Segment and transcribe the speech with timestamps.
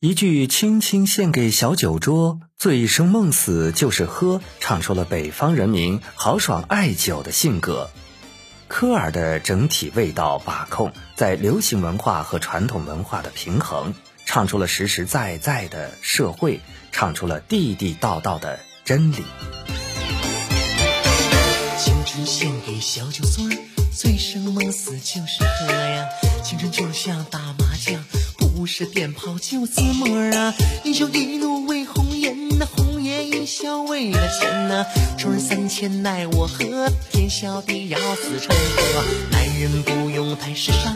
[0.00, 7.90] 一句“轻轻献给小酒桌，醉生梦死就是喝”，唱出了北方人民豪爽爱酒的性格。
[8.68, 13.92] 科尔的整体味道把控，在流行文化和传统文化的平衡，
[14.24, 16.60] 唱出了实实在在的社会，
[16.92, 19.24] 唱出了地地道道的真理。
[21.76, 23.44] 青春献给小酒桌，
[23.92, 26.06] 醉生梦死就是喝呀。
[26.44, 28.00] 青春就像打麻将。
[28.68, 30.54] 是鞭炮就自摸啊！
[30.84, 34.84] 英雄一怒为红颜，那红颜一笑为了钱呐。
[35.16, 36.92] 众人三千奈我何？
[37.10, 39.04] 天小地要死成河。
[39.30, 40.94] 男人不用太时尚，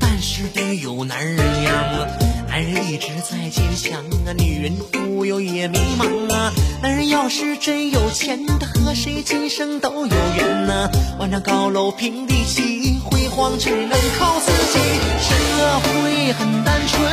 [0.00, 2.06] 但是得有男人样啊。
[2.48, 6.50] 男人一直在坚强啊，女人忽悠也迷茫啊。
[6.82, 10.90] 男人要是真有钱，他和谁今生都有缘呐。
[11.18, 14.78] 万丈高楼平地起，辉煌只能靠自己。
[15.20, 17.09] 社会很单纯。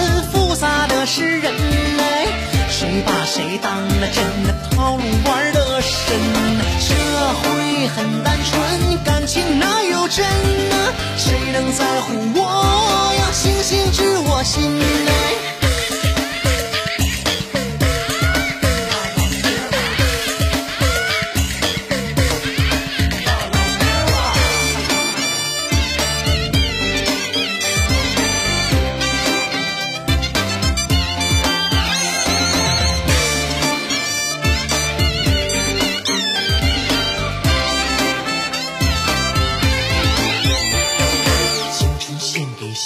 [3.62, 4.24] 当了真
[4.70, 6.18] 套路玩的深？
[6.80, 6.94] 社
[7.42, 10.26] 会很单纯，感情哪有真
[10.70, 10.94] 呢？
[11.18, 13.32] 谁能在乎我呀？
[13.32, 14.62] 星星知我心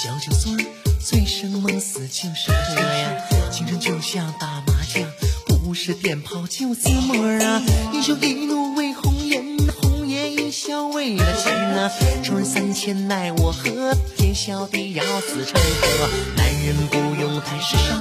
[0.04, 0.66] 小酒樽，
[1.00, 3.14] 醉生梦死就是喝呀，
[3.52, 5.04] 青春就像打麻将，
[5.46, 7.62] 不是点炮就自摸啊。
[7.94, 9.46] 英雄一怒为红颜，
[9.80, 11.92] 红颜一笑为了钱呐。
[12.24, 16.10] 众人三千奈我何，天笑地要死成河。
[16.36, 18.00] 男人不用太时尚，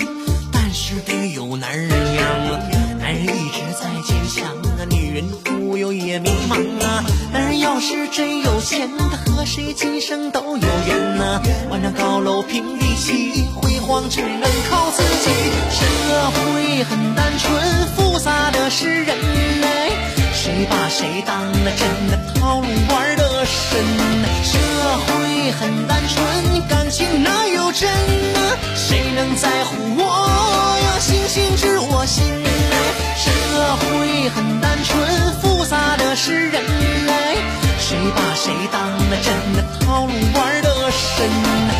[0.51, 2.61] 但是得有男人样啊。
[2.99, 4.57] 男人一直在坚强，
[5.13, 7.05] 人忽悠也迷茫啊。
[7.33, 11.41] 男人要是真有钱，他和谁今生都有缘呐。
[11.71, 13.45] 万丈高楼平地起。
[13.55, 15.31] 辉煌只能靠自己。
[15.71, 15.85] 社
[16.31, 19.17] 会很单纯，复杂的是人
[19.61, 19.93] 类，
[20.33, 24.20] 谁把谁当了真的套路玩的深？
[38.69, 41.29] 当了真的套路玩的深？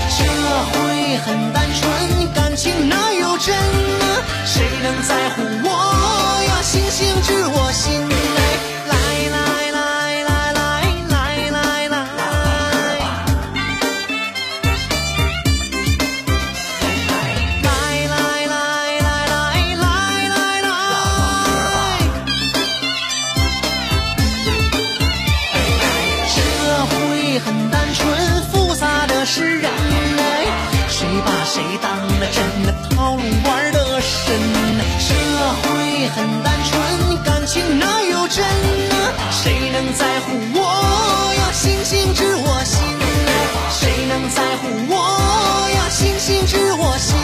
[0.09, 0.25] 社
[0.73, 2.33] 会很单纯。
[2.35, 4.23] 感情哪有真啊？
[4.45, 5.43] 谁能在乎
[31.53, 32.41] 谁当了真？
[32.97, 34.39] 套路玩的深，
[35.01, 35.13] 社
[35.65, 36.81] 会很单纯，
[37.25, 38.45] 感情哪有真？
[39.33, 40.63] 谁能在乎我
[41.35, 41.51] 呀？
[41.53, 42.81] 星星知我心。
[43.69, 45.89] 谁能在乎我呀？
[45.91, 47.17] 星星知我心。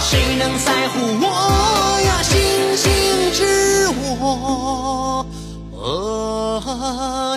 [0.00, 2.22] 谁能在乎我呀？
[2.22, 2.40] 星
[2.78, 2.90] 星
[3.34, 5.26] 知我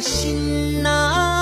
[0.02, 1.37] 心呐。